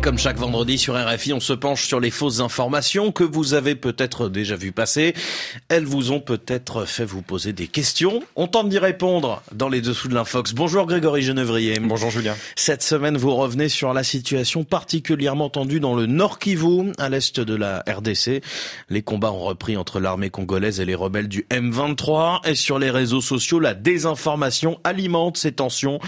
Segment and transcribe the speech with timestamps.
[0.00, 3.74] comme chaque vendredi sur RFI, on se penche sur les fausses informations que vous avez
[3.74, 5.14] peut-être déjà vu passer.
[5.68, 8.22] Elles vous ont peut-être fait vous poser des questions.
[8.36, 10.52] On tente d'y répondre dans les dessous de l'infox.
[10.52, 11.78] Bonjour Grégory Genevrier.
[11.80, 12.36] Bonjour Julien.
[12.54, 17.40] Cette semaine, vous revenez sur la situation particulièrement tendue dans le Nord Kivu, à l'est
[17.40, 18.42] de la RDC.
[18.90, 22.46] Les combats ont repris entre l'armée congolaise et les rebelles du M23.
[22.48, 25.98] Et sur les réseaux sociaux, la désinformation alimente ces tensions.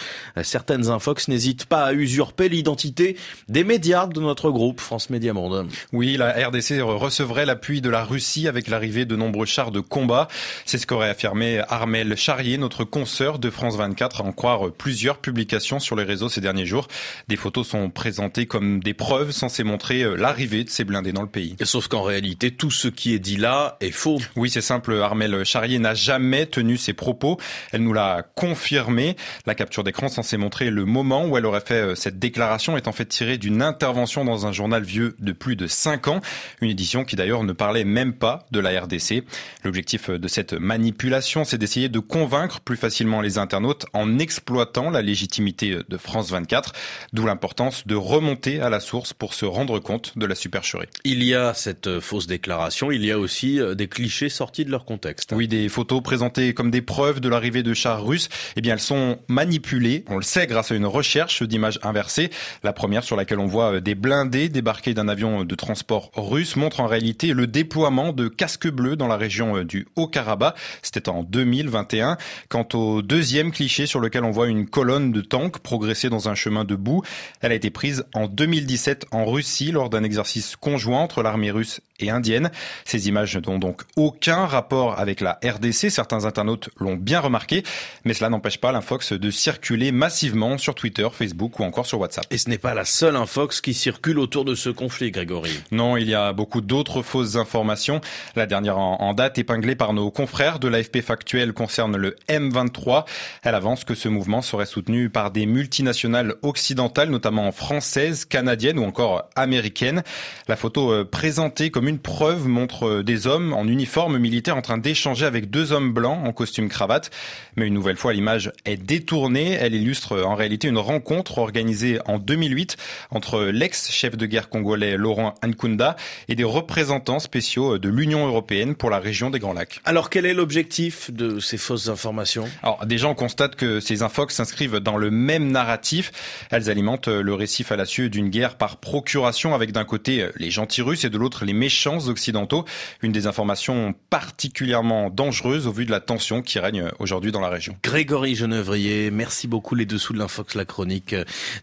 [0.42, 3.16] Certaines infox n'hésitent pas à usurper l'identité
[3.48, 5.66] des médias de notre groupe France Média Monde.
[5.92, 10.28] Oui, la RDC recevrait l'appui de la Russie avec l'arrivée de nombreux chars de combat.
[10.66, 15.16] C'est ce qu'aurait affirmé Armel Charrier, notre consoeur de France 24, à en croire plusieurs
[15.16, 16.88] publications sur les réseaux ces derniers jours.
[17.28, 21.28] Des photos sont présentées comme des preuves censées montrer l'arrivée de ces blindés dans le
[21.28, 21.56] pays.
[21.62, 24.18] Sauf qu'en réalité, tout ce qui est dit là est faux.
[24.36, 24.94] Oui, c'est simple.
[25.00, 27.38] Armel Charrier n'a jamais tenu ses propos.
[27.72, 29.16] Elle nous l'a confirmé.
[29.46, 32.92] La capture d'écran censée montrer le moment où elle aurait fait cette déclaration est en
[32.92, 36.20] fait tirée d'une intervention dans un journal vieux de plus de 5 ans,
[36.60, 39.24] une édition qui d'ailleurs ne parlait même pas de la RDC.
[39.64, 45.02] L'objectif de cette manipulation, c'est d'essayer de convaincre plus facilement les internautes en exploitant la
[45.02, 46.72] légitimité de France 24,
[47.12, 50.88] d'où l'importance de remonter à la source pour se rendre compte de la supercherie.
[51.04, 54.70] Il y a cette fausse déclaration, il y a aussi euh, des clichés sortis de
[54.70, 55.32] leur contexte.
[55.32, 58.80] Oui, des photos présentées comme des preuves de l'arrivée de chars russes, eh bien elles
[58.80, 62.30] sont manipulées, on le sait grâce à une recherche d'images inversées.
[62.62, 66.56] La première sur laquelle on voit euh, des blindés débarquer d'un avion de transport russe
[66.56, 70.56] montre en réalité le déploiement de casques bleus dans la région euh, du Haut-Karabakh.
[70.82, 72.16] C'était en 2021.
[72.48, 76.34] Quant au deuxième cliché sur lequel on voit une colonne de tanks progresser dans un
[76.34, 77.02] chemin de boue,
[77.40, 81.80] elle a été prise en 2017 en Russie lors d'un exercice conjoint entre l'armée russe
[82.00, 82.50] et indienne.
[82.84, 85.90] Ces images n'ont donc aucun rapport avec la RDC.
[85.90, 87.62] Certains internautes l'ont bien remarqué,
[88.04, 92.26] mais cela n'empêche pas l'infox de circuler massivement sur Twitter, Facebook ou encore sur WhatsApp.
[92.30, 95.50] Et ce n'est pas la seule infox qui circule autour de ce conflit, Grégory.
[95.72, 98.00] Non, il y a beaucoup d'autres fausses informations.
[98.36, 103.04] La dernière en date, épinglée par nos confrères de l'AFP Factuel, concerne le M23.
[103.42, 108.84] Elle avance que ce mouvement serait soutenu par des multinationales occidentales, notamment françaises, canadiennes ou
[108.84, 110.02] encore américaines.
[110.48, 114.62] La photo euh, présentée comme une preuve montre euh, des hommes en uniforme militaire en
[114.62, 117.10] train d'échanger avec deux hommes blancs en costume cravate.
[117.56, 119.52] Mais une nouvelle fois, l'image est détournée.
[119.52, 122.76] Elle illustre euh, en réalité une rencontre organisée en 2008
[123.10, 125.96] entre l'ex-chef de guerre congolais Laurent Nkunda
[126.28, 129.80] et des représentants spéciaux de l'Union européenne pour la région des Grands Lacs.
[129.84, 132.48] Alors quel est l'objectif de ces fausses informations?
[132.62, 136.12] Alors déjà on constate que ces infox s'inscrivent dans le même narratif.
[136.50, 141.04] Elles alimentent le récit fallacieux d'une guerre par procuration avec d'un côté les gentils russes
[141.04, 142.64] et de l'autre les méchants occidentaux.
[143.02, 147.48] Une des informations particulièrement dangereuse au vu de la tension qui règne aujourd'hui dans la
[147.48, 147.76] région.
[147.82, 151.14] Grégory Genevrier, merci beaucoup les dessous de l'infox la chronique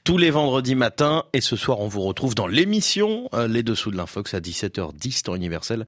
[0.03, 3.97] tous les vendredis matins et ce soir on vous retrouve dans l'émission Les dessous de
[3.97, 5.85] l'infox à 17h10 temps universel